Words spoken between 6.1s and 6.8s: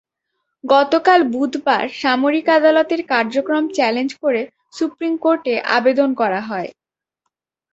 করা হয়।